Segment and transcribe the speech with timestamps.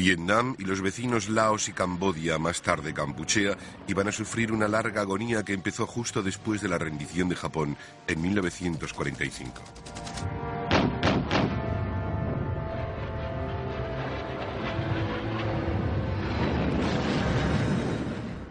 [0.00, 5.02] Vietnam y los vecinos Laos y Camboya, más tarde Kampuchea, iban a sufrir una larga
[5.02, 7.76] agonía que empezó justo después de la rendición de Japón
[8.06, 9.62] en 1945.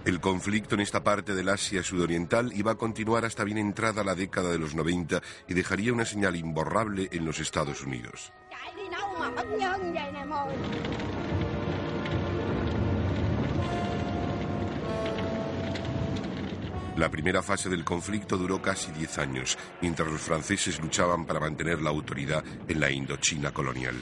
[0.05, 4.13] El conflicto en esta parte del Asia sudoriental iba a continuar hasta bien entrada la
[4.13, 8.31] década de los 90 y dejaría una señal imborrable en los Estados Unidos.
[16.99, 21.81] La primera fase del conflicto duró casi 10 años, mientras los franceses luchaban para mantener
[21.81, 23.95] la autoridad en la Indochina colonial.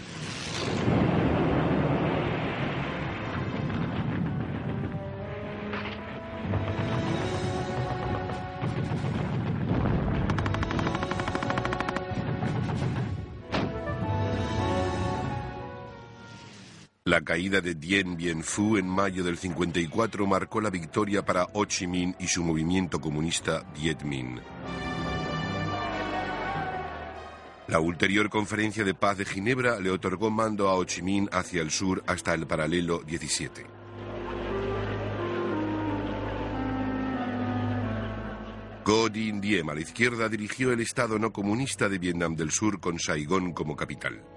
[17.17, 21.65] La caída de Dien Bien Phu en mayo del 54 marcó la victoria para Ho
[21.65, 24.39] Chi Minh y su movimiento comunista Viet Minh.
[27.69, 31.63] La ulterior conferencia de paz de Ginebra le otorgó mando a Ho Chi Minh hacia
[31.63, 33.65] el sur hasta el paralelo 17.
[38.85, 42.79] Ngo Dinh Diem a la izquierda dirigió el Estado no comunista de Vietnam del Sur
[42.79, 44.36] con Saigón como capital.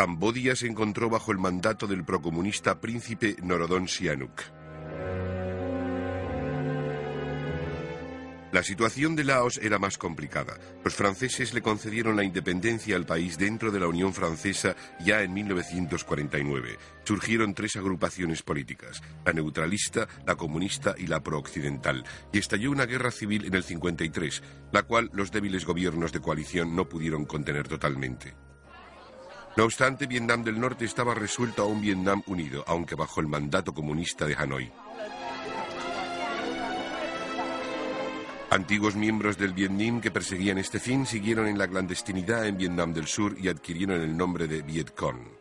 [0.00, 4.40] Cambodia se encontró bajo el mandato del procomunista príncipe Norodom Sihanouk.
[8.50, 10.56] La situación de Laos era más complicada.
[10.82, 15.34] Los franceses le concedieron la independencia al país dentro de la Unión Francesa ya en
[15.34, 16.78] 1949.
[17.04, 23.10] Surgieron tres agrupaciones políticas, la neutralista, la comunista y la prooccidental, y estalló una guerra
[23.10, 28.32] civil en el 53, la cual los débiles gobiernos de coalición no pudieron contener totalmente.
[29.60, 33.74] No obstante, Vietnam del Norte estaba resuelto a un Vietnam unido, aunque bajo el mandato
[33.74, 34.72] comunista de Hanoi.
[38.48, 43.06] Antiguos miembros del Vietnam que perseguían este fin siguieron en la clandestinidad en Vietnam del
[43.06, 45.39] Sur y adquirieron el nombre de Vietcong.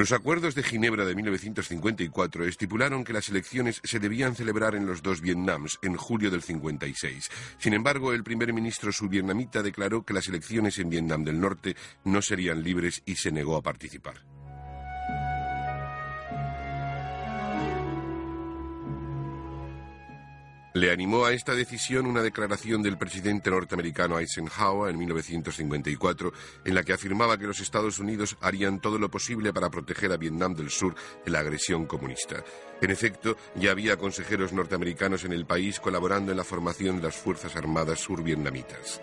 [0.00, 5.02] Los acuerdos de Ginebra de 1954 estipularon que las elecciones se debían celebrar en los
[5.02, 7.30] dos Vietnams en julio del 56.
[7.58, 12.22] Sin embargo, el primer ministro subvietnamita declaró que las elecciones en Vietnam del Norte no
[12.22, 14.39] serían libres y se negó a participar.
[20.72, 26.32] Le animó a esta decisión una declaración del presidente norteamericano Eisenhower en 1954,
[26.64, 30.16] en la que afirmaba que los Estados Unidos harían todo lo posible para proteger a
[30.16, 30.94] Vietnam del Sur
[31.24, 32.44] de la agresión comunista.
[32.80, 37.16] En efecto, ya había consejeros norteamericanos en el país colaborando en la formación de las
[37.16, 39.00] Fuerzas Armadas survietnamitas.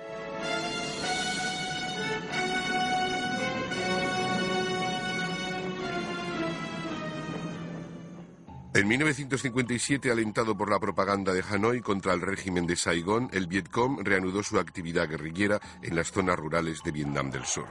[8.78, 14.06] En 1957, alentado por la propaganda de Hanoi contra el régimen de Saigón, el Vietcong
[14.06, 17.66] reanudó su actividad guerrillera en las zonas rurales de Vietnam del Sur.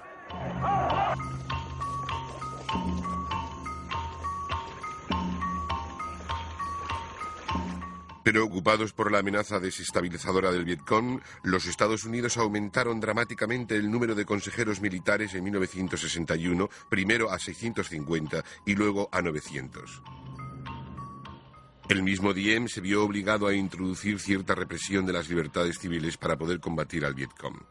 [8.25, 14.17] Pero ocupados por la amenaza desestabilizadora del Vietcong, los Estados Unidos aumentaron dramáticamente el número
[14.17, 20.03] de consejeros militares en 1961, primero a 650 y luego a 900.
[21.89, 26.37] El mismo Diem se vio obligado a introducir cierta represión de las libertades civiles para
[26.37, 27.63] poder combatir al Vietcong.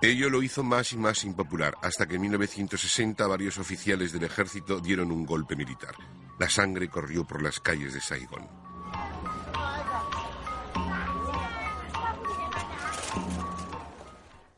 [0.00, 4.80] Ello lo hizo más y más impopular, hasta que en 1960 varios oficiales del ejército
[4.80, 5.94] dieron un golpe militar.
[6.40, 8.61] La sangre corrió por las calles de Saigón.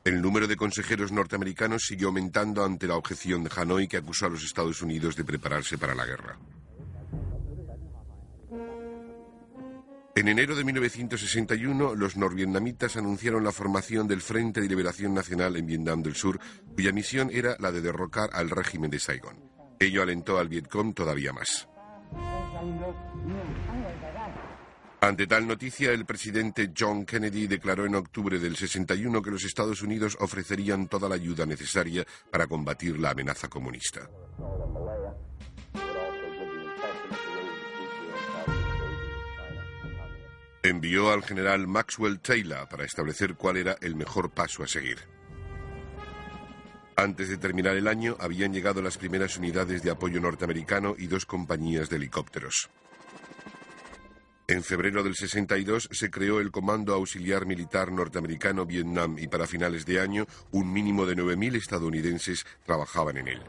[0.05, 4.29] El número de consejeros norteamericanos siguió aumentando ante la objeción de Hanoi que acusó a
[4.29, 6.39] los Estados Unidos de prepararse para la guerra.
[10.15, 15.67] En enero de 1961, los norvietnamitas anunciaron la formación del Frente de Liberación Nacional en
[15.67, 16.39] Vietnam del Sur,
[16.75, 19.43] cuya misión era la de derrocar al régimen de Saigón.
[19.81, 21.67] Ello alentó al Vietcong todavía más.
[25.05, 29.83] Ante tal noticia, el presidente John Kennedy declaró en octubre del 61 que los Estados
[29.83, 34.09] Unidos ofrecerían toda la ayuda necesaria para combatir la amenaza comunista.
[40.62, 45.01] Envió al general Maxwell Taylor para establecer cuál era el mejor paso a seguir.
[46.97, 51.27] Antes de terminar el año, habían llegado las primeras unidades de apoyo norteamericano y dos
[51.27, 52.71] compañías de helicópteros.
[54.46, 59.87] En febrero del 62 se creó el Comando Auxiliar Militar Norteamericano Vietnam y para finales
[59.87, 63.43] de año un mínimo de 9.000 estadounidenses trabajaban en él.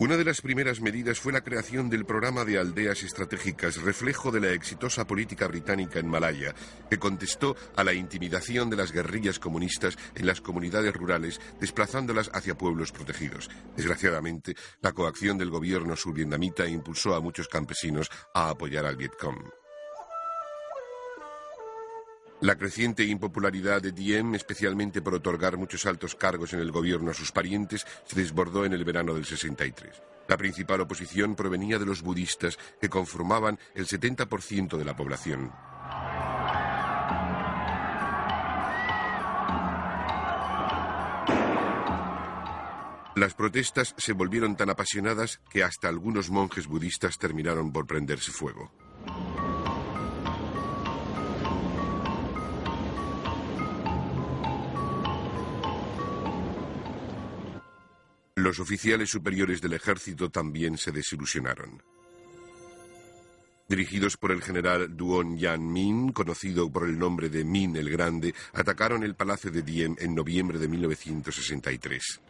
[0.00, 4.40] Una de las primeras medidas fue la creación del programa de aldeas estratégicas, reflejo de
[4.40, 6.54] la exitosa política británica en Malaya,
[6.88, 12.56] que contestó a la intimidación de las guerrillas comunistas en las comunidades rurales, desplazándolas hacia
[12.56, 13.50] pueblos protegidos.
[13.76, 19.59] Desgraciadamente, la coacción del gobierno survietnamita impulsó a muchos campesinos a apoyar al Vietcong.
[22.42, 27.14] La creciente impopularidad de Diem, especialmente por otorgar muchos altos cargos en el gobierno a
[27.14, 30.02] sus parientes, se desbordó en el verano del 63.
[30.26, 35.52] La principal oposición provenía de los budistas, que conformaban el 70% de la población.
[43.16, 48.72] Las protestas se volvieron tan apasionadas que hasta algunos monjes budistas terminaron por prenderse fuego.
[58.40, 61.82] Los oficiales superiores del ejército también se desilusionaron.
[63.68, 68.34] Dirigidos por el general Duon Yan Min, conocido por el nombre de Min el Grande,
[68.54, 72.20] atacaron el palacio de Diem en noviembre de 1963.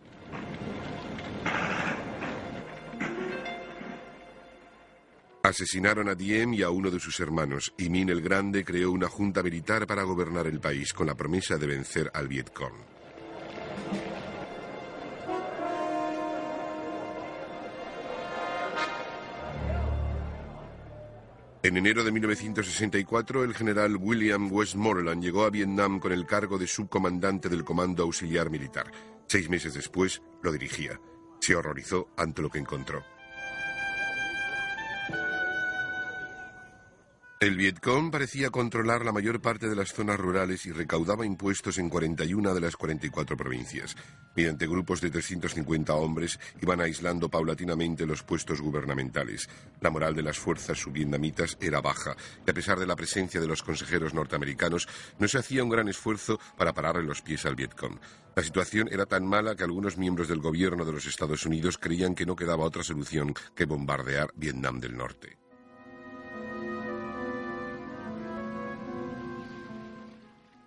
[5.44, 9.06] Asesinaron a Diem y a uno de sus hermanos, y Min el Grande creó una
[9.06, 12.74] junta militar para gobernar el país con la promesa de vencer al Vietcong.
[21.62, 26.66] En enero de 1964, el general William Westmoreland llegó a Vietnam con el cargo de
[26.66, 28.90] subcomandante del Comando Auxiliar Militar.
[29.26, 30.98] Seis meses después, lo dirigía.
[31.38, 33.04] Se horrorizó ante lo que encontró.
[37.42, 41.88] El Vietcong parecía controlar la mayor parte de las zonas rurales y recaudaba impuestos en
[41.88, 43.96] 41 de las 44 provincias.
[44.37, 49.48] Mediante grupos de 350 hombres iban aislando paulatinamente los puestos gubernamentales.
[49.81, 52.14] La moral de las fuerzas subvietnamitas era baja
[52.46, 54.86] y a pesar de la presencia de los consejeros norteamericanos
[55.19, 57.98] no se hacía un gran esfuerzo para pararle los pies al Vietcong.
[58.36, 62.14] La situación era tan mala que algunos miembros del gobierno de los Estados Unidos creían
[62.14, 65.38] que no quedaba otra solución que bombardear Vietnam del Norte.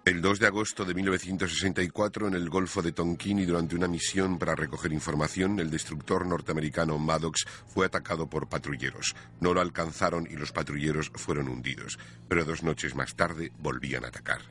[0.05, 4.37] El 2 de agosto de 1964, en el Golfo de Tonkin y durante una misión
[4.37, 9.15] para recoger información, el destructor norteamericano Maddox fue atacado por patrulleros.
[9.39, 11.97] No lo alcanzaron y los patrulleros fueron hundidos.
[12.27, 14.41] Pero dos noches más tarde volvían a atacar.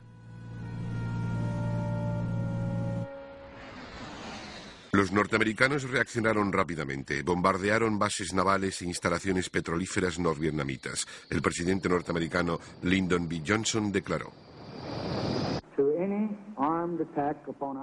[4.91, 11.05] Los norteamericanos reaccionaron rápidamente, bombardearon bases navales e instalaciones petrolíferas norvietnamitas.
[11.29, 13.43] El presidente norteamericano Lyndon B.
[13.45, 14.33] Johnson declaró.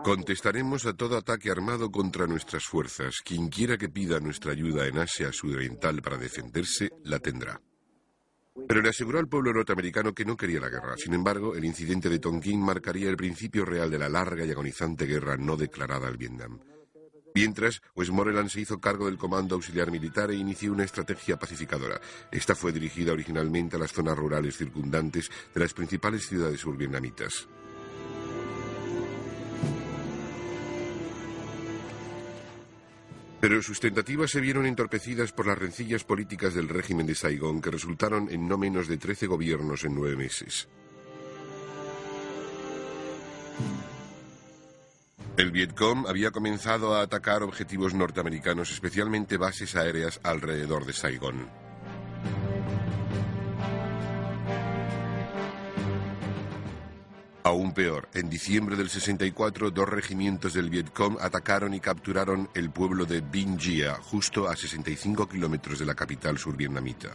[0.02, 3.20] Contestaremos a todo ataque armado contra nuestras fuerzas.
[3.24, 7.60] Quien quiera que pida nuestra ayuda en Asia Sudoriental para defenderse, la tendrá.
[8.66, 10.96] Pero le aseguró al pueblo norteamericano que no quería la guerra.
[10.96, 15.06] Sin embargo, el incidente de Tonkin marcaría el principio real de la larga y agonizante
[15.06, 16.60] guerra no declarada al Vietnam.
[17.34, 22.00] Mientras, Westmoreland se hizo cargo del Comando Auxiliar Militar e inició una estrategia pacificadora.
[22.32, 27.48] Esta fue dirigida originalmente a las zonas rurales circundantes de las principales ciudades survietnamitas.
[33.40, 37.70] Pero sus tentativas se vieron entorpecidas por las rencillas políticas del régimen de Saigón, que
[37.70, 40.68] resultaron en no menos de 13 gobiernos en nueve meses.
[45.38, 51.48] El Vietcong había comenzado a atacar objetivos norteamericanos, especialmente bases aéreas alrededor de Saigón.
[57.42, 63.06] Aún peor, en diciembre del 64, dos regimientos del Vietcong atacaron y capturaron el pueblo
[63.06, 67.08] de Binh Gia, justo a 65 kilómetros de la capital survietnamita.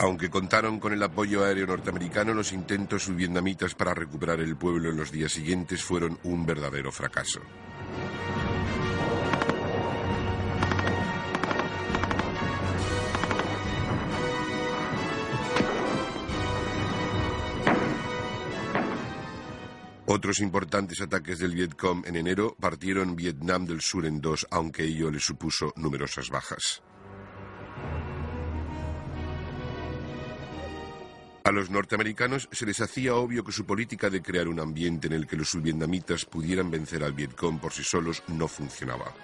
[0.00, 4.96] Aunque contaron con el apoyo aéreo norteamericano, los intentos subvietnamitas para recuperar el pueblo en
[4.96, 7.40] los días siguientes fueron un verdadero fracaso.
[20.10, 25.10] Otros importantes ataques del Vietcong en enero partieron Vietnam del Sur en dos, aunque ello
[25.10, 26.82] le supuso numerosas bajas.
[31.48, 35.14] A los norteamericanos se les hacía obvio que su política de crear un ambiente en
[35.14, 39.14] el que los subvietnamitas pudieran vencer al Vietcong por sí solos no funcionaba.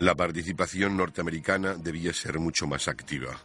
[0.00, 3.40] La participación norteamericana debía ser mucho más activa.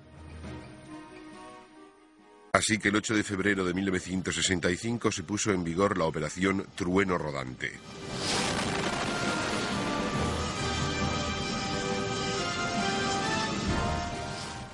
[2.56, 7.18] Así que el 8 de febrero de 1965 se puso en vigor la operación Trueno
[7.18, 7.74] Rodante.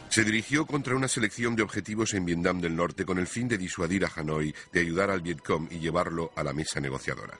[0.09, 3.57] Se dirigió contra una selección de objetivos en Vietnam del Norte con el fin de
[3.57, 7.39] disuadir a Hanoi de ayudar al Vietcong y llevarlo a la mesa negociadora.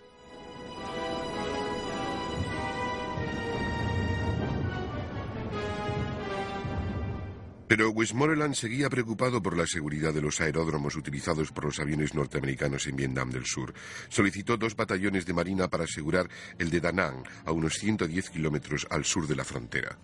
[7.71, 12.85] Pero Westmoreland seguía preocupado por la seguridad de los aeródromos utilizados por los aviones norteamericanos
[12.87, 13.73] en Vietnam del Sur.
[14.09, 16.27] Solicitó dos batallones de marina para asegurar
[16.59, 19.97] el de Da Nang, a unos 110 kilómetros al sur de la frontera.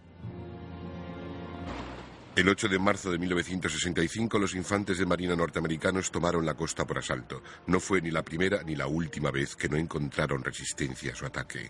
[2.38, 7.00] El 8 de marzo de 1965 los infantes de marina norteamericanos tomaron la costa por
[7.00, 7.44] asalto.
[7.66, 11.26] No fue ni la primera ni la última vez que no encontraron resistencia a su
[11.26, 11.70] ataque.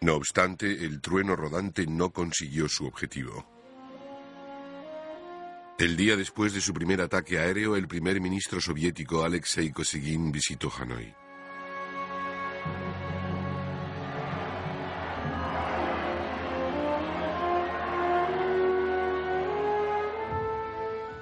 [0.00, 3.44] No obstante, el trueno rodante no consiguió su objetivo.
[5.78, 10.72] El día después de su primer ataque aéreo, el primer ministro soviético Alexei Kosygin visitó
[10.76, 11.14] Hanoi.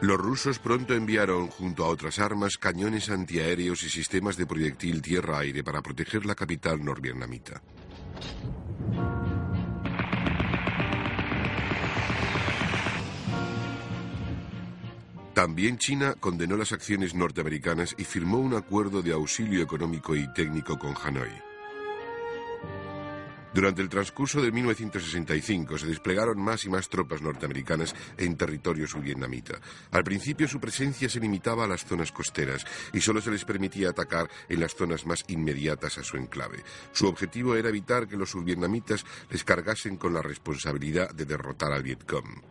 [0.02, 5.64] Los rusos pronto enviaron, junto a otras armas, cañones antiaéreos y sistemas de proyectil tierra-aire
[5.64, 7.62] para proteger la capital norvietnamita.
[15.36, 20.78] También China condenó las acciones norteamericanas y firmó un acuerdo de auxilio económico y técnico
[20.78, 21.45] con Hanoi.
[23.56, 29.58] Durante el transcurso de 1965 se desplegaron más y más tropas norteamericanas en territorio subvietnamita.
[29.92, 33.88] Al principio su presencia se limitaba a las zonas costeras y solo se les permitía
[33.88, 36.64] atacar en las zonas más inmediatas a su enclave.
[36.92, 41.82] Su objetivo era evitar que los subvietnamitas les cargasen con la responsabilidad de derrotar al
[41.82, 42.42] Vietcong.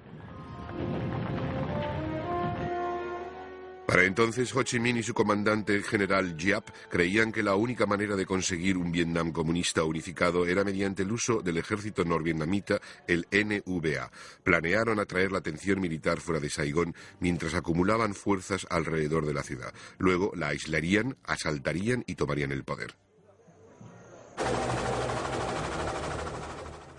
[3.88, 8.16] Para entonces, Ho Chi Minh y su comandante general Giap creían que la única manera
[8.16, 14.12] de conseguir un Vietnam comunista unificado era mediante el uso del ejército norvietnamita, el NVA.
[14.44, 19.72] Planearon atraer la atención militar fuera de Saigón mientras acumulaban fuerzas alrededor de la ciudad.
[20.00, 22.96] Luego la aislarían, asaltarían y tomarían el poder.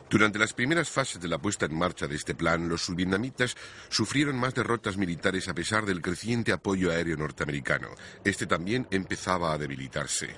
[0.08, 3.56] Durante las primeras fases de la puesta en marcha de este plan, los subvietnamitas
[3.88, 7.88] sufrieron más derrotas militares a pesar del creciente apoyo aéreo norteamericano.
[8.24, 10.28] Este también empezaba a debilitarse.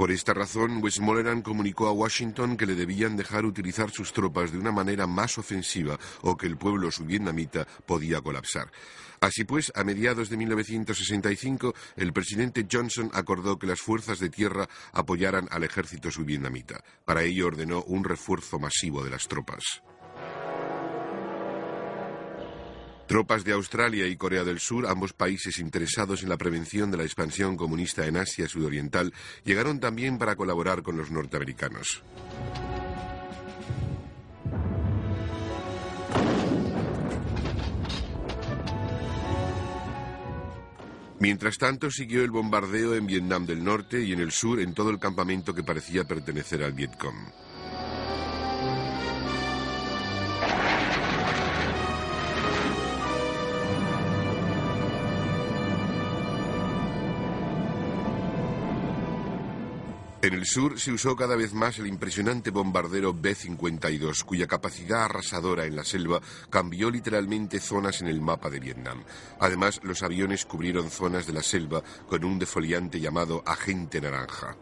[0.00, 4.56] Por esta razón, Westmoreland comunicó a Washington que le debían dejar utilizar sus tropas de
[4.56, 8.72] una manera más ofensiva o que el pueblo subvietnamita podía colapsar.
[9.20, 14.66] Así pues, a mediados de 1965, el presidente Johnson acordó que las fuerzas de tierra
[14.94, 16.82] apoyaran al ejército subvietnamita.
[17.04, 19.82] Para ello ordenó un refuerzo masivo de las tropas.
[23.10, 27.02] Tropas de Australia y Corea del Sur, ambos países interesados en la prevención de la
[27.02, 29.12] expansión comunista en Asia Sudoriental,
[29.42, 32.04] llegaron también para colaborar con los norteamericanos.
[41.18, 44.90] Mientras tanto, siguió el bombardeo en Vietnam del Norte y en el sur en todo
[44.90, 47.49] el campamento que parecía pertenecer al Vietcong.
[60.30, 65.64] En el sur se usó cada vez más el impresionante bombardero B-52, cuya capacidad arrasadora
[65.64, 69.02] en la selva cambió literalmente zonas en el mapa de Vietnam.
[69.40, 74.56] Además, los aviones cubrieron zonas de la selva con un defoliante llamado Agente Naranja.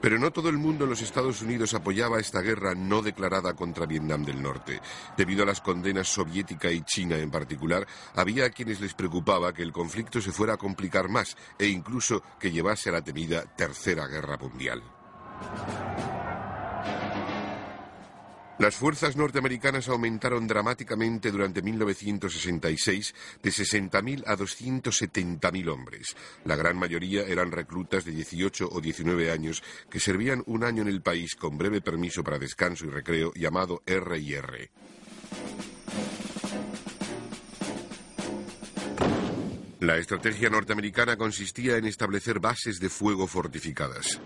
[0.00, 3.86] Pero no todo el mundo en los Estados Unidos apoyaba esta guerra no declarada contra
[3.86, 4.80] Vietnam del Norte.
[5.16, 9.62] Debido a las condenas soviética y china en particular, había a quienes les preocupaba que
[9.62, 14.06] el conflicto se fuera a complicar más e incluso que llevase a la temida Tercera
[14.06, 14.82] Guerra Mundial.
[18.60, 26.14] Las fuerzas norteamericanas aumentaron dramáticamente durante 1966 de 60.000 a 270.000 hombres.
[26.44, 30.88] La gran mayoría eran reclutas de 18 o 19 años que servían un año en
[30.88, 34.70] el país con breve permiso para descanso y recreo llamado R&R.
[39.80, 44.20] La estrategia norteamericana consistía en establecer bases de fuego fortificadas.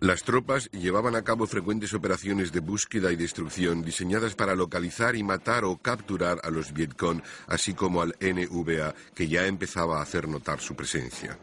[0.00, 5.22] Las tropas llevaban a cabo frecuentes operaciones de búsqueda y destrucción diseñadas para localizar y
[5.22, 10.28] matar o capturar a los Vietcong, así como al NVA, que ya empezaba a hacer
[10.28, 11.38] notar su presencia.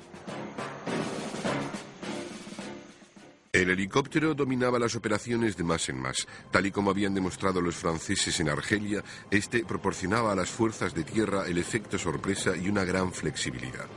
[3.51, 6.27] El helicóptero dominaba las operaciones de más en más.
[6.51, 11.03] Tal y como habían demostrado los franceses en Argelia, este proporcionaba a las fuerzas de
[11.03, 13.87] tierra el efecto sorpresa y una gran flexibilidad.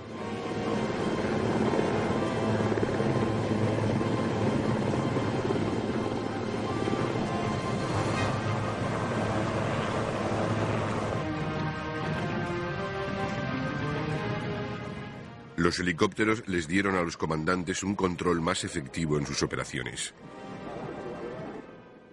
[15.66, 20.14] Los helicópteros les dieron a los comandantes un control más efectivo en sus operaciones.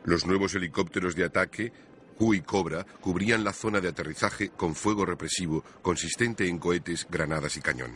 [0.05, 1.72] Los nuevos helicópteros de ataque,
[2.17, 7.55] Hu y Cobra, cubrían la zona de aterrizaje con fuego represivo consistente en cohetes, granadas
[7.55, 7.91] y cañón.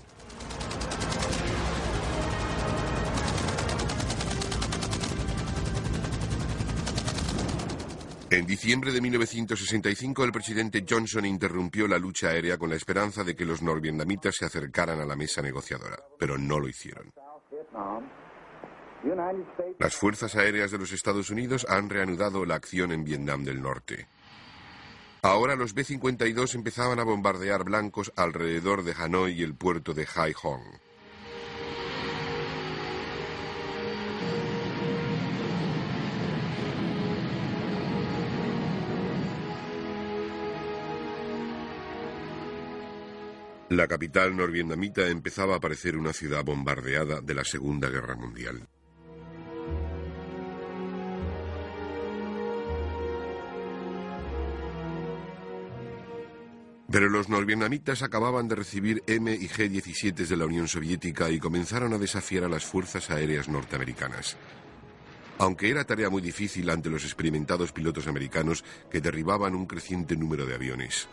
[8.30, 13.38] En diciembre de 1965 el presidente Johnson interrumpió la lucha aérea con la esperanza de
[13.38, 17.14] que los norvietnamitas se acercaran a la mesa negociadora, pero no lo hicieron.
[19.80, 24.10] Las fuerzas aéreas de los Estados Unidos han reanudado la acción en Vietnam del Norte.
[25.22, 30.34] Ahora los B-52 empezaban a bombardear blancos alrededor de Hanoi y el puerto de Hai
[30.34, 30.87] Hong.
[43.70, 48.66] La capital norvietnamita empezaba a parecer una ciudad bombardeada de la Segunda Guerra Mundial.
[56.90, 61.92] Pero los norvietnamitas acababan de recibir M y G-17 de la Unión Soviética y comenzaron
[61.94, 64.38] a desafiar a las fuerzas aéreas norteamericanas.
[65.40, 70.46] Aunque era tarea muy difícil ante los experimentados pilotos americanos que derribaban un creciente número
[70.46, 71.10] de aviones.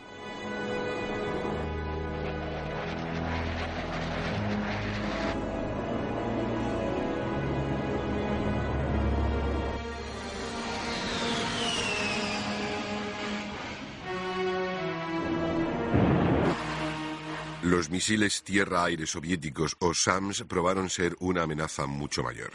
[18.04, 22.52] Misiles tierra-aire soviéticos o SAMS probaron ser una amenaza mucho mayor.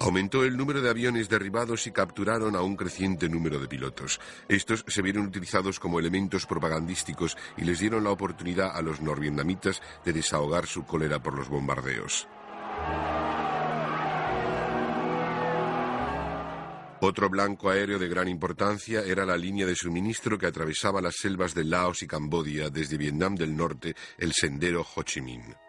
[0.00, 4.20] Aumentó el número de aviones derribados y capturaron a un creciente número de pilotos.
[4.48, 9.80] Estos se vieron utilizados como elementos propagandísticos y les dieron la oportunidad a los norvietnamitas
[10.04, 12.28] de desahogar su cólera por los bombardeos.
[17.00, 21.54] Otro blanco aéreo de gran importancia era la línea de suministro que atravesaba las selvas
[21.54, 25.67] de Laos y Camboya desde Vietnam del Norte, el sendero Ho Chi Minh.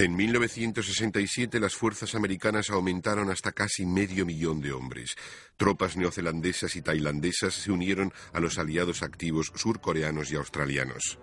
[0.00, 5.14] En 1967 las fuerzas americanas aumentaron hasta casi medio millón de hombres.
[5.58, 11.18] Tropas neozelandesas y tailandesas se unieron a los aliados activos surcoreanos y australianos.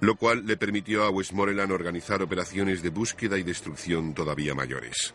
[0.00, 5.14] Lo cual le permitió a Westmoreland organizar operaciones de búsqueda y destrucción todavía mayores.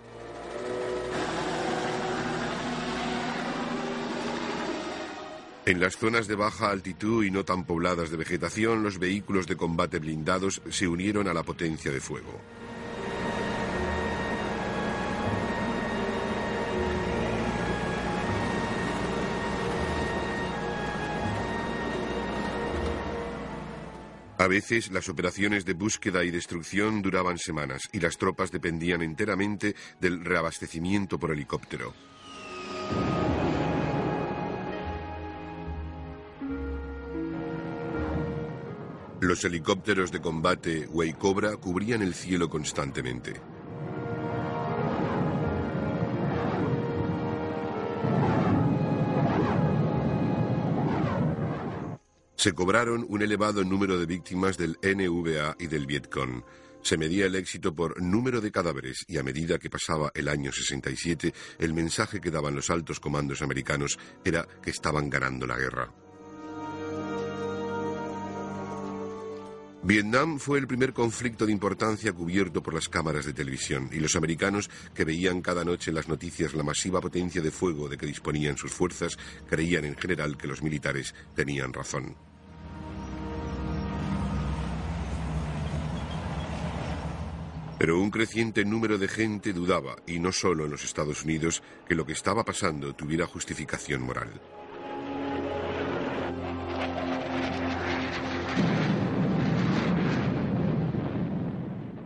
[5.63, 9.55] En las zonas de baja altitud y no tan pobladas de vegetación, los vehículos de
[9.55, 12.41] combate blindados se unieron a la potencia de fuego.
[24.39, 29.75] A veces las operaciones de búsqueda y destrucción duraban semanas y las tropas dependían enteramente
[29.99, 31.93] del reabastecimiento por helicóptero.
[39.21, 43.39] Los helicópteros de combate Way Cobra cubrían el cielo constantemente.
[52.35, 56.43] Se cobraron un elevado número de víctimas del NVA y del Vietcong.
[56.81, 60.51] Se medía el éxito por número de cadáveres y a medida que pasaba el año
[60.51, 65.93] 67, el mensaje que daban los altos comandos americanos era que estaban ganando la guerra.
[69.83, 74.15] Vietnam fue el primer conflicto de importancia cubierto por las cámaras de televisión y los
[74.15, 78.05] americanos que veían cada noche en las noticias la masiva potencia de fuego de que
[78.05, 79.17] disponían sus fuerzas
[79.49, 82.15] creían en general que los militares tenían razón.
[87.79, 91.95] Pero un creciente número de gente dudaba, y no solo en los Estados Unidos, que
[91.95, 94.39] lo que estaba pasando tuviera justificación moral.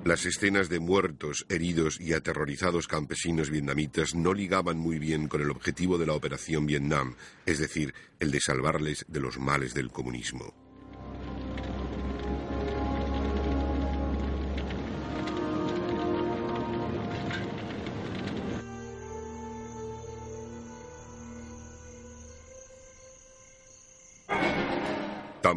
[0.05, 5.49] Las escenas de muertos, heridos y aterrorizados campesinos vietnamitas no ligaban muy bien con el
[5.49, 7.15] objetivo de la Operación Vietnam,
[7.47, 10.64] es decir, el de salvarles de los males del comunismo.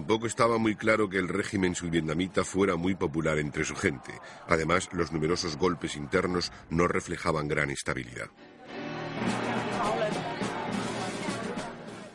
[0.08, 4.10] Tampoco estaba muy claro que el régimen subvietnamita fuera muy popular entre su gente.
[4.46, 8.30] Además, los numerosos golpes internos no reflejaban gran estabilidad.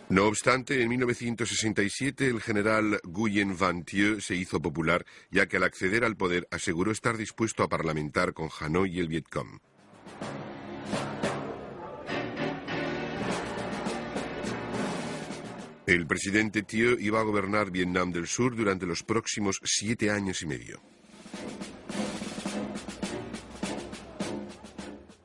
[0.09, 5.63] No obstante, en 1967 el general Nguyen Van Thieu se hizo popular, ya que al
[5.63, 9.59] acceder al poder aseguró estar dispuesto a parlamentar con Hanoi y el Vietcong.
[15.85, 20.45] El presidente Thieu iba a gobernar Vietnam del Sur durante los próximos siete años y
[20.45, 20.81] medio.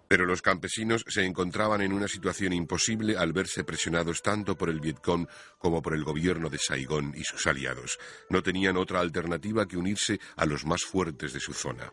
[0.08, 4.80] Pero los campesinos se encontraban en una situación imposible al verse presionados tanto por el
[4.80, 7.98] Vietcong como por el gobierno de Saigón y sus aliados.
[8.28, 11.92] No tenían otra alternativa que unirse a los más fuertes de su zona.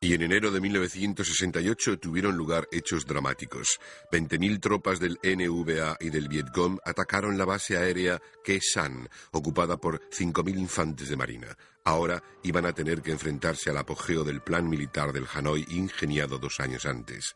[0.00, 3.80] Y en enero de 1968 tuvieron lugar hechos dramáticos.
[4.12, 10.00] 20.000 tropas del NVA y del Vietcong atacaron la base aérea Khe San, ocupada por
[10.10, 11.48] 5.000 infantes de marina.
[11.84, 16.60] Ahora iban a tener que enfrentarse al apogeo del plan militar del Hanoi ingeniado dos
[16.60, 17.34] años antes.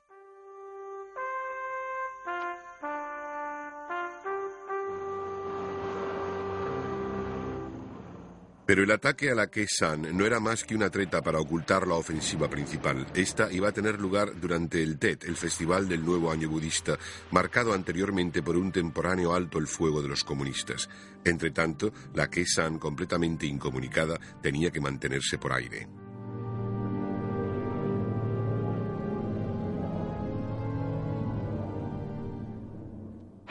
[8.64, 11.94] Pero el ataque a la San no era más que una treta para ocultar la
[11.94, 13.06] ofensiva principal.
[13.14, 16.98] Esta iba a tener lugar durante el Tet, el festival del nuevo año budista,
[17.32, 20.88] marcado anteriormente por un temporáneo alto el fuego de los comunistas.
[21.24, 26.01] Entre tanto, la San, completamente incomunicada, tenía que mantenerse por aire.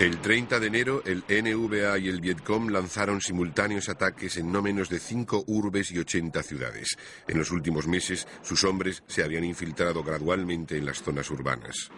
[0.01, 4.89] El 30 de enero, el NVA y el Vietcom lanzaron simultáneos ataques en no menos
[4.89, 6.97] de cinco urbes y 80 ciudades.
[7.27, 11.91] En los últimos meses, sus hombres se habían infiltrado gradualmente en las zonas urbanas.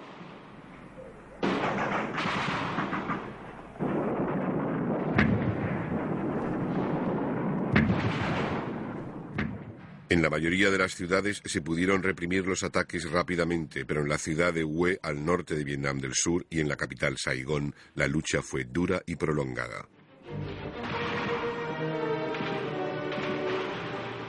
[10.13, 14.19] En la mayoría de las ciudades se pudieron reprimir los ataques rápidamente, pero en la
[14.19, 18.07] ciudad de Hue, al norte de Vietnam del Sur, y en la capital Saigón, la
[18.07, 19.87] lucha fue dura y prolongada.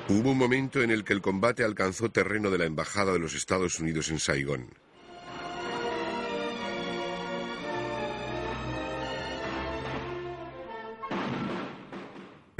[0.08, 3.34] Hubo un momento en el que el combate alcanzó terreno de la Embajada de los
[3.34, 4.70] Estados Unidos en Saigón.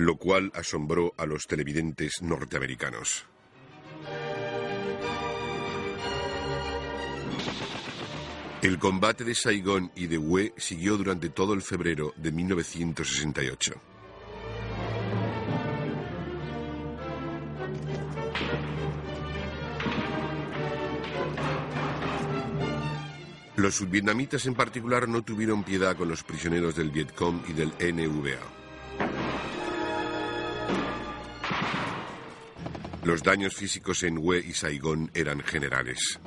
[0.05, 3.25] Lo cual asombró a los televidentes norteamericanos.
[8.61, 13.75] El combate de Saigón y de Hue siguió durante todo el febrero de 1968.
[23.57, 28.63] Los subvietnamitas en particular no tuvieron piedad con los prisioneros del Vietcong y del NVA.
[33.05, 36.19] Los daños físicos en Hue y Saigón eran generales.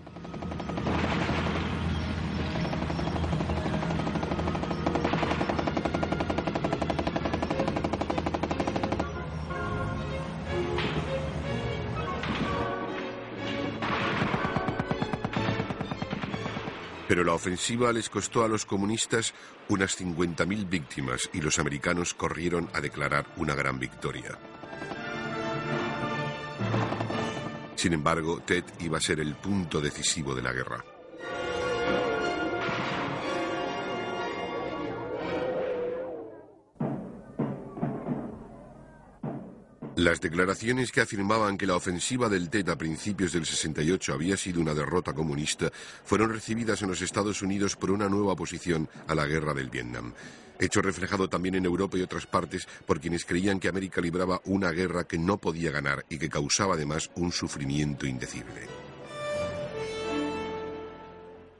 [17.07, 19.33] Pero la ofensiva les costó a los comunistas
[19.67, 24.37] unas 50.000 víctimas y los americanos corrieron a declarar una gran victoria.
[27.77, 30.83] Sin embargo, Tet iba a ser el punto decisivo de la guerra.
[39.95, 44.59] Las declaraciones que afirmaban que la ofensiva del TET a principios del 68 había sido
[44.59, 45.71] una derrota comunista
[46.03, 50.13] fueron recibidas en los Estados Unidos por una nueva oposición a la guerra del Vietnam.
[50.59, 54.71] Hecho reflejado también en Europa y otras partes por quienes creían que América libraba una
[54.71, 58.67] guerra que no podía ganar y que causaba además un sufrimiento indecible.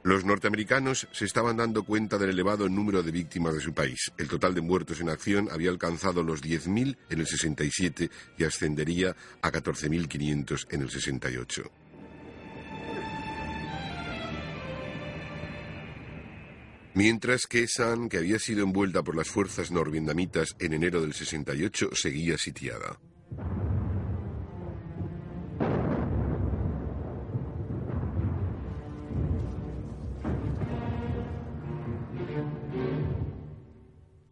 [0.04, 4.10] Los norteamericanos se estaban dando cuenta del elevado número de víctimas de su país.
[4.16, 9.14] El total de muertos en acción había alcanzado los 10.000 en el 67 y ascendería
[9.42, 11.87] a 14.500 en el 68.
[16.98, 21.90] Mientras que San, que había sido envuelta por las fuerzas norvietnamitas en enero del 68,
[21.92, 22.98] seguía sitiada.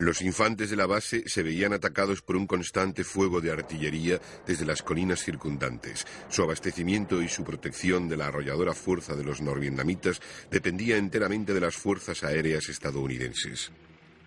[0.06, 4.64] Los infantes de la base se veían atacados por un constante fuego de artillería desde
[4.64, 6.06] las colinas circundantes.
[6.28, 11.60] Su abastecimiento y su protección de la arrolladora fuerza de los norvietnamitas dependía enteramente de
[11.60, 13.72] las fuerzas aéreas estadounidenses.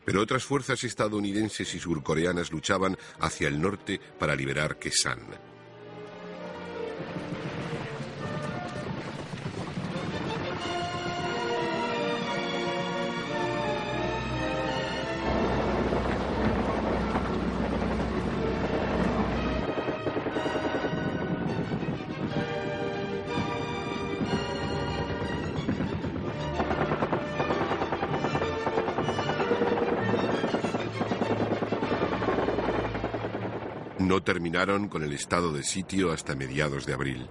[0.04, 5.49] Pero otras fuerzas estadounidenses y surcoreanas luchaban hacia el norte para liberar Kesan.
[34.10, 37.30] No terminaron con el estado de sitio hasta mediados de abril.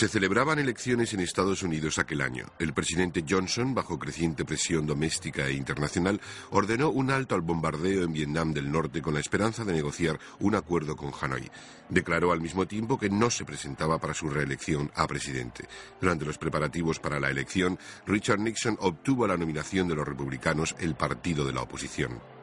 [0.00, 2.46] Se celebraban elecciones en Estados Unidos aquel año.
[2.58, 8.14] El presidente Johnson, bajo creciente presión doméstica e internacional, ordenó un alto al bombardeo en
[8.14, 11.50] Vietnam del Norte con la esperanza de negociar un acuerdo con Hanoi.
[11.90, 15.68] Declaró al mismo tiempo que no se presentaba para su reelección a presidente.
[16.00, 20.94] Durante los preparativos para la elección, Richard Nixon obtuvo la nominación de los republicanos, el
[20.94, 22.39] partido de la oposición.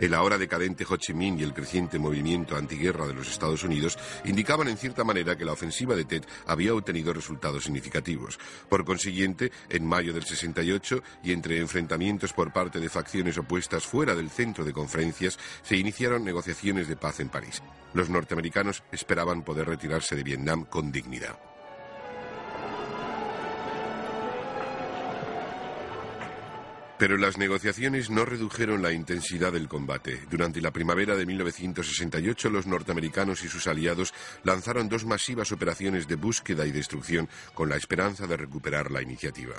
[0.00, 3.98] El ahora decadente Ho Chi Minh y el creciente movimiento antiguerra de los Estados Unidos
[4.24, 8.38] indicaban en cierta manera que la ofensiva de Tet había obtenido resultados significativos.
[8.68, 14.14] Por consiguiente, en mayo del 68 y entre enfrentamientos por parte de facciones opuestas fuera
[14.14, 17.62] del centro de conferencias, se iniciaron negociaciones de paz en París.
[17.92, 21.49] Los norteamericanos esperaban poder retirarse de Vietnam con dignidad.
[27.00, 30.20] Pero las negociaciones no redujeron la intensidad del combate.
[30.30, 34.12] Durante la primavera de 1968, los norteamericanos y sus aliados
[34.44, 39.54] lanzaron dos masivas operaciones de búsqueda y destrucción con la esperanza de recuperar la iniciativa.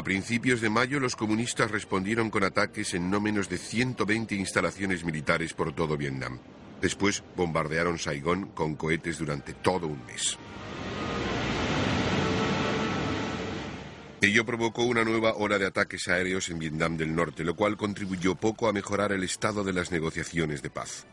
[0.00, 5.04] A principios de mayo los comunistas respondieron con ataques en no menos de 120 instalaciones
[5.04, 6.38] militares por todo Vietnam.
[6.80, 10.38] Después bombardearon Saigón con cohetes durante todo un mes.
[14.22, 18.36] Ello provocó una nueva hora de ataques aéreos en Vietnam del Norte, lo cual contribuyó
[18.36, 21.06] poco a mejorar el estado de las negociaciones de paz.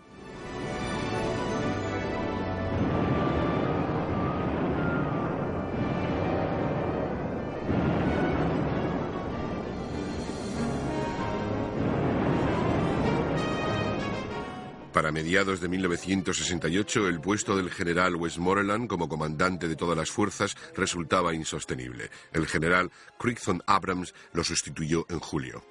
[15.17, 21.33] Mediados de 1968, el puesto del general Westmoreland como comandante de todas las fuerzas resultaba
[21.33, 22.11] insostenible.
[22.31, 25.65] El general Crichton Abrams lo sustituyó en julio.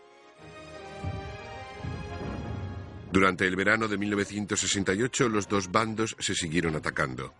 [3.12, 7.32] Durante el verano de 1968, los dos bandos se siguieron atacando.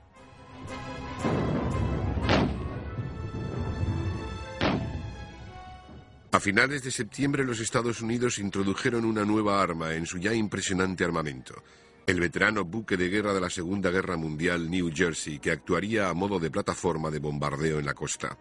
[6.31, 11.03] A finales de septiembre los Estados Unidos introdujeron una nueva arma en su ya impresionante
[11.03, 11.65] armamento,
[12.07, 16.15] el veterano buque de guerra de la Segunda Guerra Mundial New Jersey, que actuaría a
[16.15, 18.39] modo de plataforma de bombardeo en la costa.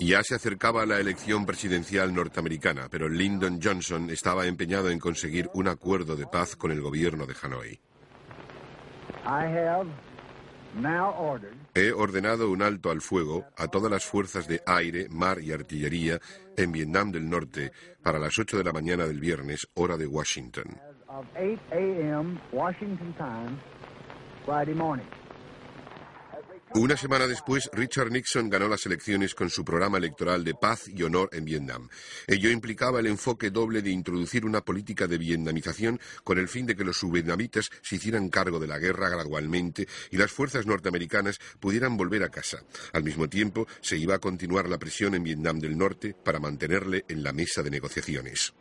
[0.00, 5.68] Ya se acercaba la elección presidencial norteamericana, pero Lyndon Johnson estaba empeñado en conseguir un
[5.68, 7.80] acuerdo de paz con el gobierno de Hanoi.
[11.74, 16.20] He ordenado un alto al fuego a todas las fuerzas de aire, mar y artillería
[16.56, 20.64] en Vietnam del Norte para las 8 de la mañana del viernes, hora de Washington.
[26.76, 31.04] Una semana después, Richard Nixon ganó las elecciones con su programa electoral de paz y
[31.04, 31.88] honor en Vietnam.
[32.26, 36.74] Ello implicaba el enfoque doble de introducir una política de vietnamización con el fin de
[36.74, 41.96] que los subvietnamitas se hicieran cargo de la guerra gradualmente y las fuerzas norteamericanas pudieran
[41.96, 42.64] volver a casa.
[42.92, 47.04] Al mismo tiempo, se iba a continuar la presión en Vietnam del Norte para mantenerle
[47.08, 48.52] en la mesa de negociaciones.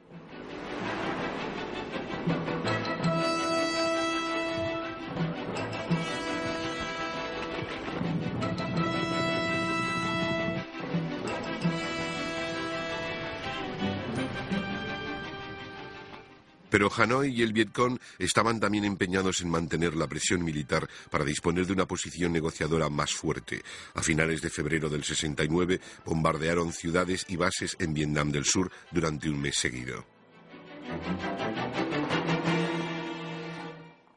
[16.73, 21.67] Pero Hanoi y el Vietcong estaban también empeñados en mantener la presión militar para disponer
[21.67, 23.61] de una posición negociadora más fuerte.
[23.93, 29.29] A finales de febrero del 69 bombardearon ciudades y bases en Vietnam del Sur durante
[29.29, 30.03] un mes seguido.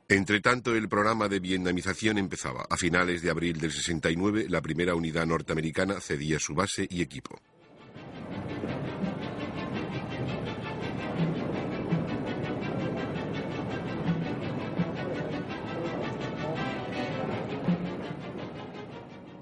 [0.08, 2.64] Entre tanto, el programa de vietnamización empezaba.
[2.70, 7.38] A finales de abril del 69, la primera unidad norteamericana cedía su base y equipo.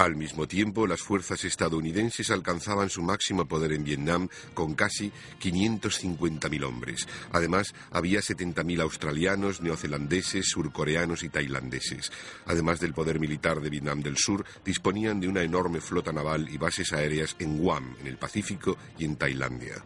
[0.04, 6.62] Al mismo tiempo, las fuerzas estadounidenses alcanzaban su máximo poder en Vietnam con casi 550.000
[6.62, 7.08] hombres.
[7.32, 12.12] Además, había 70.000 australianos, neozelandeses, surcoreanos y tailandeses.
[12.44, 16.58] Además del poder militar de Vietnam del Sur, disponían de una enorme flota naval y
[16.58, 19.82] bases aéreas en Guam, en el Pacífico, y en Tailandia.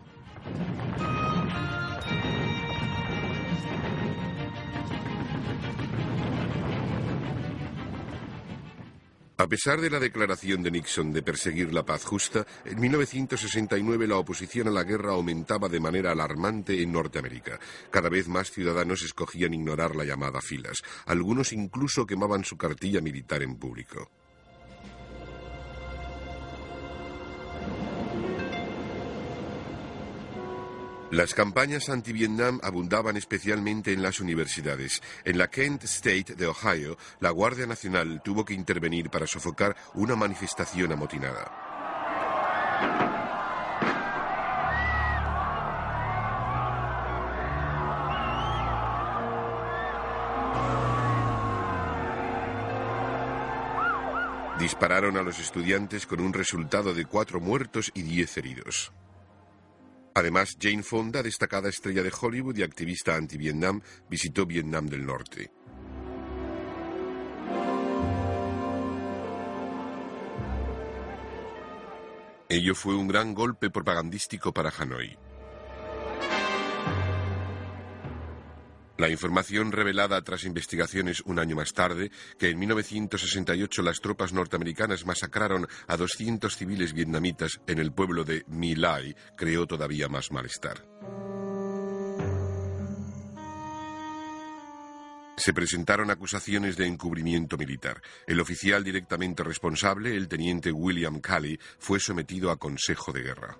[9.40, 14.16] A pesar de la declaración de Nixon de perseguir la paz justa, en 1969 la
[14.16, 17.60] oposición a la guerra aumentaba de manera alarmante en Norteamérica.
[17.88, 20.82] Cada vez más ciudadanos escogían ignorar la llamada filas.
[21.06, 24.10] Algunos incluso quemaban su cartilla militar en público.
[31.10, 35.00] Las campañas anti-Vietnam abundaban especialmente en las universidades.
[35.24, 40.16] En la Kent State de Ohio, la Guardia Nacional tuvo que intervenir para sofocar una
[40.16, 41.50] manifestación amotinada.
[54.60, 58.92] Dispararon a los estudiantes con un resultado de cuatro muertos y diez heridos.
[60.18, 65.52] Además, Jane Fonda, destacada estrella de Hollywood y activista anti-Vietnam, visitó Vietnam del Norte.
[72.48, 75.16] Ello fue un gran golpe propagandístico para Hanoi.
[78.98, 85.06] La información revelada tras investigaciones un año más tarde, que en 1968 las tropas norteamericanas
[85.06, 90.84] masacraron a 200 civiles vietnamitas en el pueblo de My Lai, creó todavía más malestar.
[95.36, 98.02] Se presentaron acusaciones de encubrimiento militar.
[98.26, 103.58] El oficial directamente responsable, el teniente William Calley, fue sometido a consejo de guerra.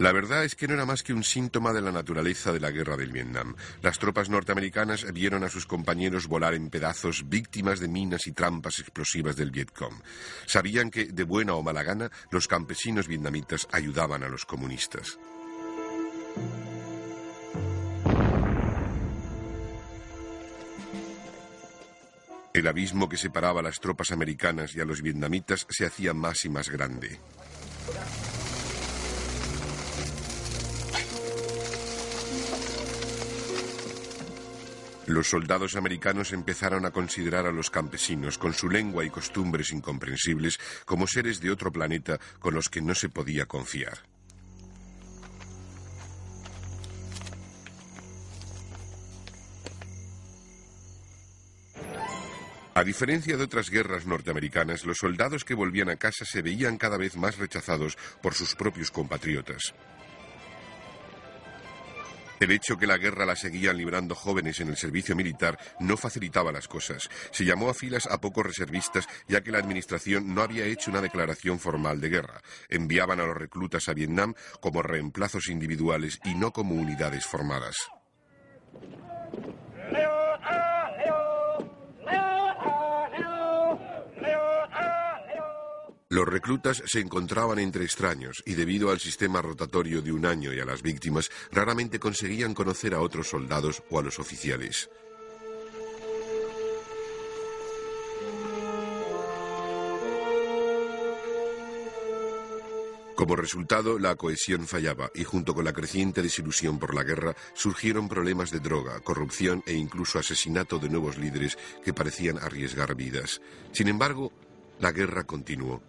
[0.00, 2.70] La verdad es que no era más que un síntoma de la naturaleza de la
[2.70, 3.54] guerra del Vietnam.
[3.82, 8.78] Las tropas norteamericanas vieron a sus compañeros volar en pedazos víctimas de minas y trampas
[8.78, 10.00] explosivas del Vietcong.
[10.46, 15.18] Sabían que, de buena o mala gana, los campesinos vietnamitas ayudaban a los comunistas.
[22.54, 26.46] El abismo que separaba a las tropas americanas y a los vietnamitas se hacía más
[26.46, 27.20] y más grande.
[35.10, 40.60] Los soldados americanos empezaron a considerar a los campesinos, con su lengua y costumbres incomprensibles,
[40.84, 43.98] como seres de otro planeta con los que no se podía confiar.
[52.74, 56.96] A diferencia de otras guerras norteamericanas, los soldados que volvían a casa se veían cada
[56.96, 59.74] vez más rechazados por sus propios compatriotas.
[62.40, 66.50] El hecho que la guerra la seguían librando jóvenes en el servicio militar no facilitaba
[66.50, 67.08] las cosas.
[67.30, 71.02] Se llamó a filas a pocos reservistas ya que la administración no había hecho una
[71.02, 72.40] declaración formal de guerra.
[72.70, 77.76] Enviaban a los reclutas a Vietnam como reemplazos individuales y no como unidades formadas.
[86.12, 90.58] Los reclutas se encontraban entre extraños y debido al sistema rotatorio de un año y
[90.58, 94.90] a las víctimas, raramente conseguían conocer a otros soldados o a los oficiales.
[103.14, 108.08] Como resultado, la cohesión fallaba y junto con la creciente desilusión por la guerra surgieron
[108.08, 113.40] problemas de droga, corrupción e incluso asesinato de nuevos líderes que parecían arriesgar vidas.
[113.70, 114.32] Sin embargo,
[114.80, 115.80] la guerra continuó.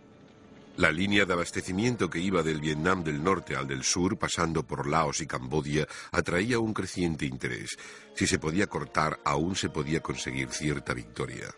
[0.81, 4.87] La línea de abastecimiento que iba del Vietnam del norte al del sur, pasando por
[4.87, 7.77] Laos y Camboya, atraía un creciente interés.
[8.15, 11.53] Si se podía cortar, aún se podía conseguir cierta victoria.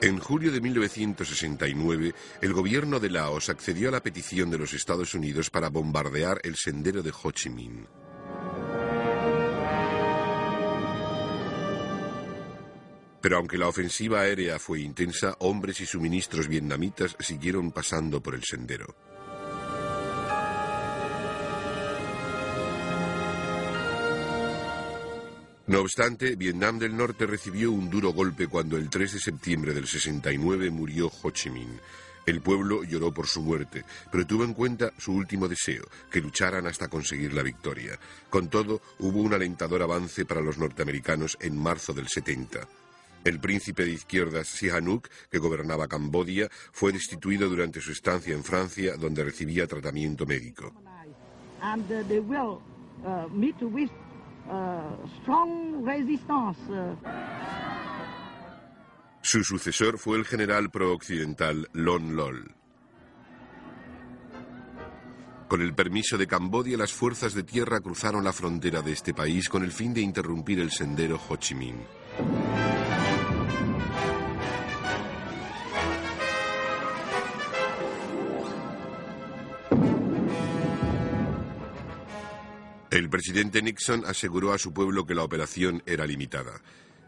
[0.00, 2.12] En julio de 1969,
[2.42, 6.56] el gobierno de Laos accedió a la petición de los Estados Unidos para bombardear el
[6.56, 7.86] sendero de Ho Chi Minh.
[13.24, 18.44] Pero aunque la ofensiva aérea fue intensa, hombres y suministros vietnamitas siguieron pasando por el
[18.44, 18.94] sendero.
[25.66, 29.86] No obstante, Vietnam del Norte recibió un duro golpe cuando el 3 de septiembre del
[29.86, 31.80] 69 murió Ho Chi Minh.
[32.26, 36.66] El pueblo lloró por su muerte, pero tuvo en cuenta su último deseo, que lucharan
[36.66, 37.98] hasta conseguir la victoria.
[38.28, 42.68] Con todo, hubo un alentador avance para los norteamericanos en marzo del 70.
[43.24, 48.96] El príncipe de izquierdas Sihanouk, que gobernaba Camboya, fue destituido durante su estancia en Francia,
[48.96, 50.72] donde recibía tratamiento médico.
[59.22, 62.54] Su sucesor fue el general pro-occidental Lon Lol.
[65.48, 69.48] Con el permiso de Camboya, las fuerzas de tierra cruzaron la frontera de este país
[69.48, 71.80] con el fin de interrumpir el sendero Ho Chi Minh.
[82.94, 86.60] El presidente Nixon aseguró a su pueblo que la operación era limitada.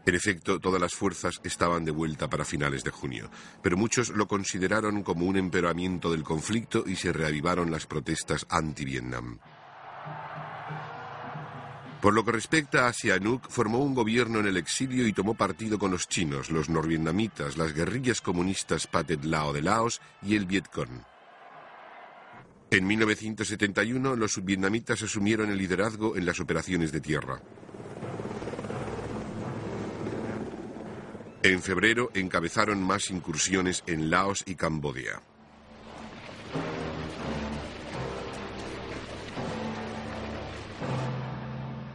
[0.05, 3.31] En efecto, todas las fuerzas estaban de vuelta para finales de junio,
[3.63, 9.39] pero muchos lo consideraron como un empeoramiento del conflicto y se reavivaron las protestas anti-Vietnam.
[12.01, 15.79] Por lo que respecta a Sihanouk, formó un gobierno en el exilio y tomó partido
[15.79, 21.16] con los chinos, los norvietnamitas, las guerrillas comunistas Pathet Lao de Laos y el Vietcong.
[22.69, 27.41] En 1971, los vietnamitas asumieron el liderazgo en las operaciones de tierra.
[31.43, 35.21] En febrero encabezaron más incursiones en Laos y Camboya.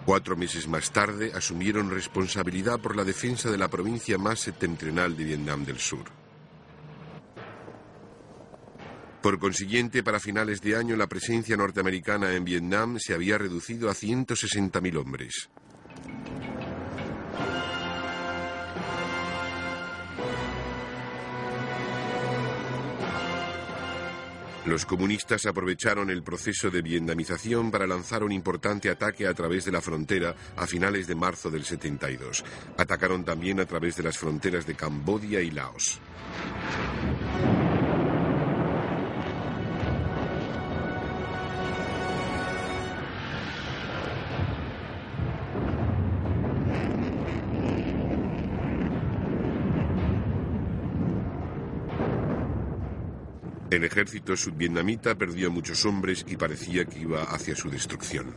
[0.06, 5.24] Cuatro meses más tarde asumieron responsabilidad por la defensa de la provincia más septentrional de
[5.24, 6.21] Vietnam del Sur.
[9.22, 13.94] Por consiguiente, para finales de año la presencia norteamericana en Vietnam se había reducido a
[13.94, 15.48] 160.000 hombres.
[24.66, 29.72] Los comunistas aprovecharon el proceso de vietnamización para lanzar un importante ataque a través de
[29.72, 32.44] la frontera a finales de marzo del 72.
[32.76, 36.00] Atacaron también a través de las fronteras de Camboya y Laos.
[53.72, 58.34] El ejército sudvietnamita perdió muchos hombres y parecía que iba hacia su destrucción.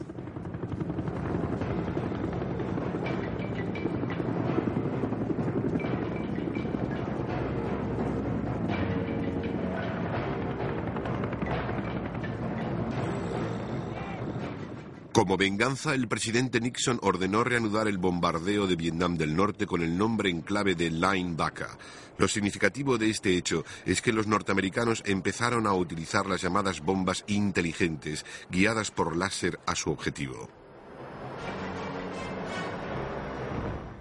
[15.15, 19.97] Como venganza, el presidente Nixon ordenó reanudar el bombardeo de Vietnam del Norte con el
[19.97, 21.77] nombre en clave de Line Baca.
[22.17, 27.23] Lo significativo de este hecho es que los norteamericanos empezaron a utilizar las llamadas bombas
[27.27, 30.49] inteligentes, guiadas por láser a su objetivo.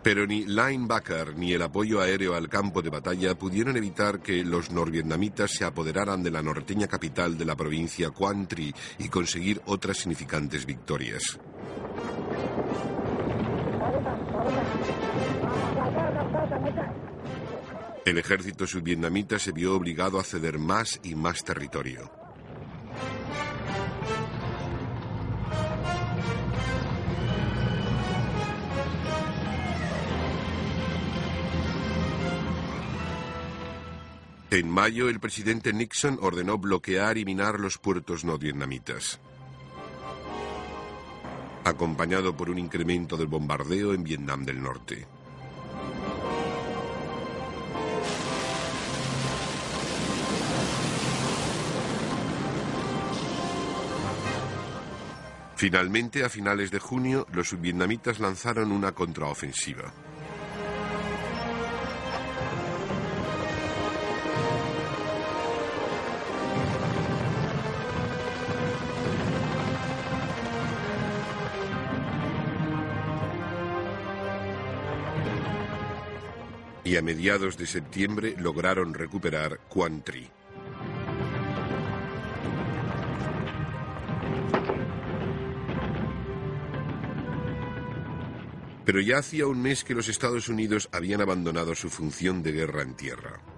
[0.05, 4.71] Pero ni linebacker ni el apoyo aéreo al campo de batalla pudieron evitar que los
[4.71, 9.97] norvietnamitas se apoderaran de la norteña capital de la provincia Quang Tri y conseguir otras
[9.97, 11.41] significantes victorias.
[18.05, 22.24] El ejército subvietnamita se vio obligado a ceder más y más territorio.
[34.55, 39.19] En mayo, el presidente Nixon ordenó bloquear y minar los puertos no vietnamitas,
[41.65, 45.09] acompañado por un incremento del bombardeo en Vietnam del Norte.
[55.57, 60.04] Finalmente, a finales de junio, los subvietnamitas lanzaron una contraofensiva.
[76.85, 80.31] Y a mediados de septiembre lograron recuperar Quang Tri.
[88.85, 92.83] Pero ya hacía un mes que los Estados Unidos habían abandonado su función de guerra
[92.83, 93.54] en tierra.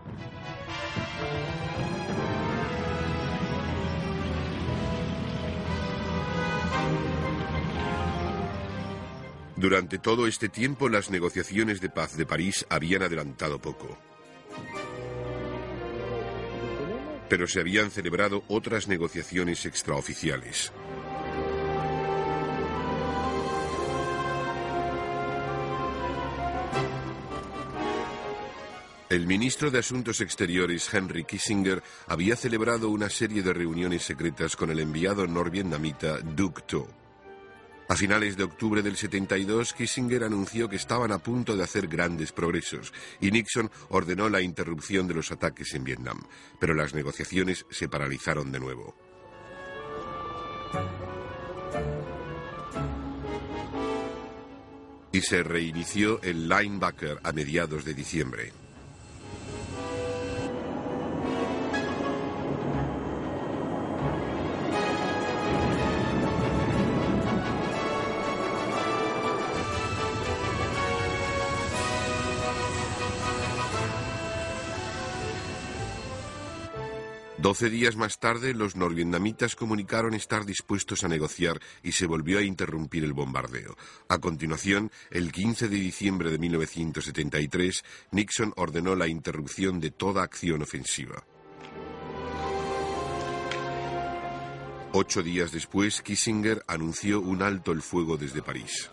[9.56, 13.98] Durante todo este tiempo las negociaciones de paz de París habían adelantado poco.
[17.30, 20.72] Pero se habían celebrado otras negociaciones extraoficiales.
[29.08, 34.70] El ministro de Asuntos Exteriores Henry Kissinger había celebrado una serie de reuniones secretas con
[34.70, 37.05] el enviado norvietnamita Duc Tho.
[37.88, 42.32] A finales de octubre del 72, Kissinger anunció que estaban a punto de hacer grandes
[42.32, 46.20] progresos y Nixon ordenó la interrupción de los ataques en Vietnam,
[46.58, 48.96] pero las negociaciones se paralizaron de nuevo.
[55.12, 58.65] Y se reinició el linebacker a mediados de diciembre.
[77.46, 82.42] Doce días más tarde, los norvietnamitas comunicaron estar dispuestos a negociar y se volvió a
[82.42, 83.76] interrumpir el bombardeo.
[84.08, 90.62] A continuación, el 15 de diciembre de 1973, Nixon ordenó la interrupción de toda acción
[90.62, 91.24] ofensiva.
[94.90, 98.90] Ocho días después, Kissinger anunció un alto el fuego desde París.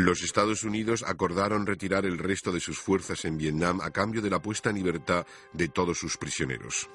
[0.00, 4.30] Los Estados Unidos acordaron retirar el resto de sus fuerzas en Vietnam a cambio de
[4.30, 6.88] la puesta en libertad de todos sus prisioneros.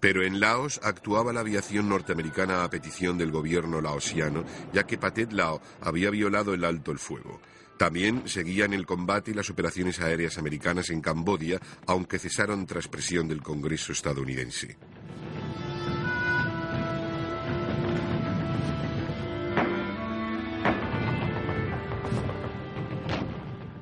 [0.00, 5.32] Pero en Laos actuaba la aviación norteamericana a petición del gobierno laosiano, ya que Pathet
[5.32, 7.40] Lao había violado el alto el fuego.
[7.76, 13.28] También seguían el combate y las operaciones aéreas americanas en Camboya, aunque cesaron tras presión
[13.28, 14.76] del Congreso estadounidense.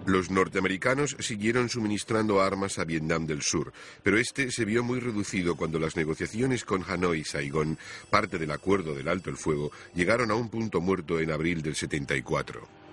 [0.06, 3.72] Los norteamericanos siguieron suministrando armas a Vietnam del Sur,
[4.02, 7.78] pero este se vio muy reducido cuando las negociaciones con Hanoi y Saigón,
[8.10, 11.74] parte del acuerdo del alto el fuego, llegaron a un punto muerto en abril del
[11.74, 12.83] 74.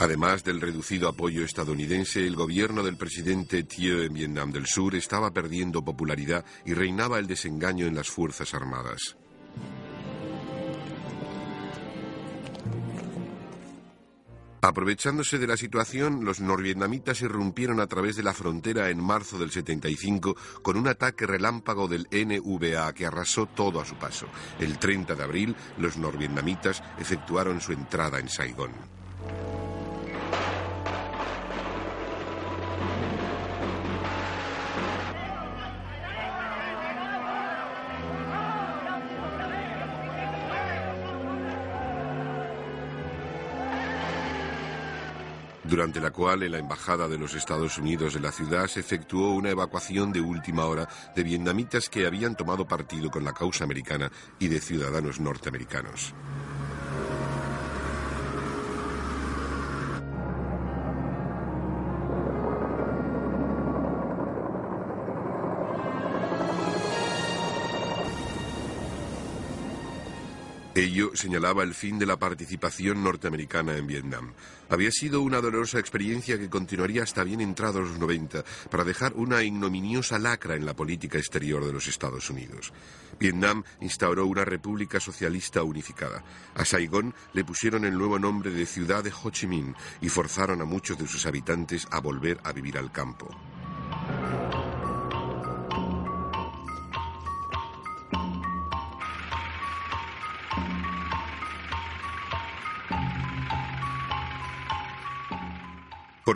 [0.00, 5.30] Además del reducido apoyo estadounidense, el gobierno del presidente Thieu en Vietnam del Sur estaba
[5.30, 9.18] perdiendo popularidad y reinaba el desengaño en las Fuerzas Armadas.
[14.62, 19.50] Aprovechándose de la situación, los norvietnamitas irrumpieron a través de la frontera en marzo del
[19.50, 24.28] 75 con un ataque relámpago del NVA que arrasó todo a su paso.
[24.58, 28.99] El 30 de abril, los norvietnamitas efectuaron su entrada en Saigón.
[45.70, 49.30] Durante la cual en la Embajada de los Estados Unidos de la ciudad se efectuó
[49.30, 54.10] una evacuación de última hora de vietnamitas que habían tomado partido con la causa americana
[54.40, 56.12] y de ciudadanos norteamericanos.
[70.80, 74.32] Ello señalaba el fin de la participación norteamericana en Vietnam.
[74.70, 79.42] Había sido una dolorosa experiencia que continuaría hasta bien entrados los 90 para dejar una
[79.42, 82.72] ignominiosa lacra en la política exterior de los Estados Unidos.
[83.18, 86.24] Vietnam instauró una república socialista unificada.
[86.54, 90.62] A Saigón le pusieron el nuevo nombre de Ciudad de Ho Chi Minh y forzaron
[90.62, 93.28] a muchos de sus habitantes a volver a vivir al campo.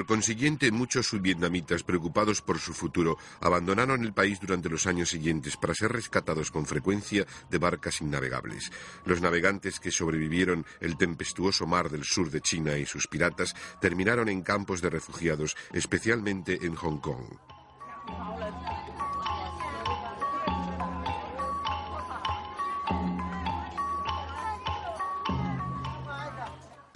[0.04, 5.56] Por consiguiente, muchos subvietnamitas preocupados por su futuro abandonaron el país durante los años siguientes
[5.56, 8.70] para ser rescatados con frecuencia de barcas innavegables.
[9.06, 14.28] Los navegantes que sobrevivieron el tempestuoso mar del sur de China y sus piratas terminaron
[14.28, 17.53] en campos de refugiados, especialmente en Hong Kong.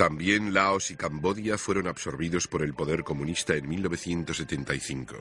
[0.08, 5.16] También Laos y Camboya fueron absorbidos por el poder comunista en 1975.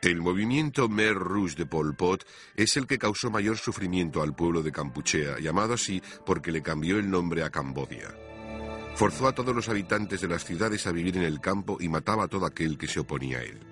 [0.00, 2.24] El movimiento Mer Rouge de Pol Pot
[2.56, 6.98] es el que causó mayor sufrimiento al pueblo de Campuchea, llamado así porque le cambió
[6.98, 8.16] el nombre a Cambodia.
[8.94, 12.24] Forzó a todos los habitantes de las ciudades a vivir en el campo y mataba
[12.24, 13.71] a todo aquel que se oponía a él.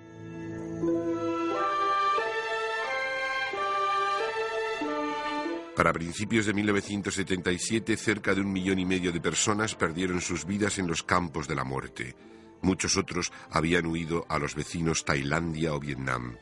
[5.75, 10.77] Para principios de 1977, cerca de un millón y medio de personas perdieron sus vidas
[10.79, 12.15] en los campos de la muerte.
[12.61, 16.35] Muchos otros habían huido a los vecinos Tailandia o Vietnam.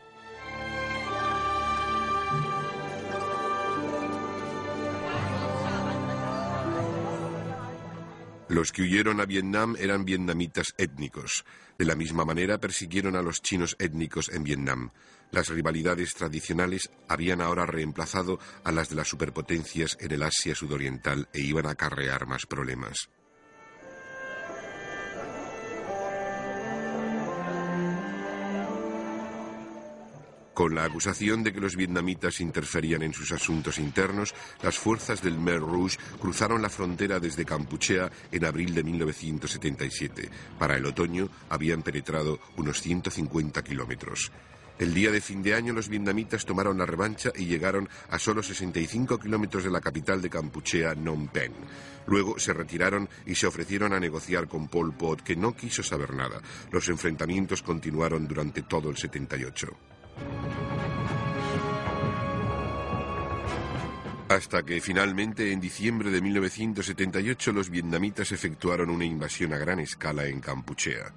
[8.49, 11.45] Los que huyeron a Vietnam eran vietnamitas étnicos.
[11.77, 14.89] De la misma manera persiguieron a los chinos étnicos en Vietnam.
[15.29, 21.29] Las rivalidades tradicionales habían ahora reemplazado a las de las superpotencias en el Asia sudoriental
[21.31, 23.11] e iban a acarrear más problemas.
[30.59, 35.39] Con la acusación de que los vietnamitas interferían en sus asuntos internos, las fuerzas del
[35.39, 40.29] Mer Rouge cruzaron la frontera desde Campuchea en abril de 1977.
[40.59, 44.33] Para el otoño habían penetrado unos 150 kilómetros.
[44.77, 48.43] El día de fin de año los vietnamitas tomaron la revancha y llegaron a solo
[48.43, 51.55] 65 kilómetros de la capital de Campuchea, Phnom Penh.
[52.05, 56.13] Luego se retiraron y se ofrecieron a negociar con Pol Pot, que no quiso saber
[56.13, 56.41] nada.
[56.69, 59.98] Los enfrentamientos continuaron durante todo el 78.
[64.29, 70.27] Hasta que finalmente en diciembre de 1978 los vietnamitas efectuaron una invasión a gran escala
[70.27, 71.11] en Campuchea.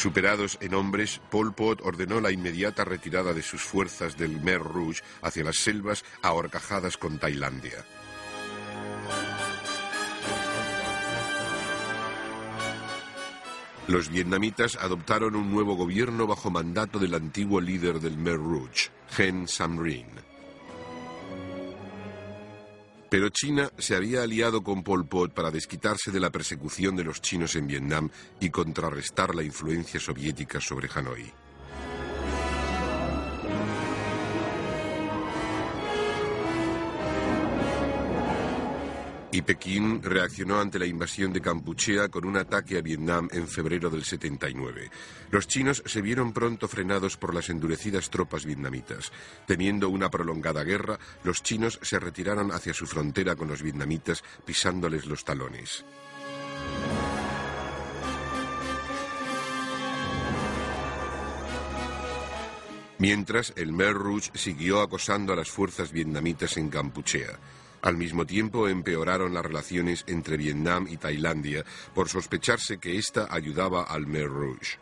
[0.00, 5.02] Superados en hombres, Pol Pot ordenó la inmediata retirada de sus fuerzas del Mer Rouge
[5.20, 7.84] hacia las selvas ahorcajadas con Tailandia.
[13.88, 18.88] Los vietnamitas adoptaron un nuevo gobierno bajo mandato del antiguo líder del Mer Rouge,
[19.18, 20.29] Hen Samrin.
[23.10, 27.20] Pero China se había aliado con Pol Pot para desquitarse de la persecución de los
[27.20, 28.08] chinos en Vietnam
[28.38, 31.39] y contrarrestar la influencia soviética sobre Hanoi.
[39.40, 43.88] Y Pekín reaccionó ante la invasión de Campuchea con un ataque a Vietnam en febrero
[43.88, 44.90] del 79.
[45.30, 49.10] Los chinos se vieron pronto frenados por las endurecidas tropas vietnamitas.
[49.46, 55.06] Temiendo una prolongada guerra, los chinos se retiraron hacia su frontera con los vietnamitas pisándoles
[55.06, 55.86] los talones.
[62.98, 67.38] Mientras, el Mer Rouge siguió acosando a las fuerzas vietnamitas en Campuchea.
[67.82, 71.64] Al mismo tiempo empeoraron las relaciones entre Vietnam y Tailandia
[71.94, 74.78] por sospecharse que ésta ayudaba al Mer Rouge.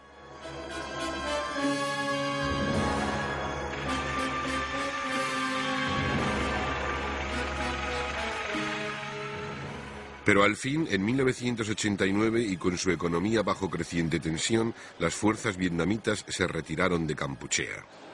[10.28, 16.22] Pero al fin, en 1989 y con su economía bajo creciente tensión, las fuerzas vietnamitas
[16.28, 18.07] se retiraron de Campuchea.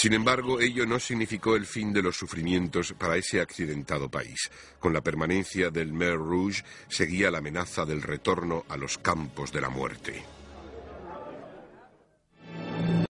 [0.00, 4.50] Sin embargo, ello no significó el fin de los sufrimientos para ese accidentado país.
[4.78, 9.60] Con la permanencia del Mer Rouge seguía la amenaza del retorno a los campos de
[9.60, 10.39] la muerte.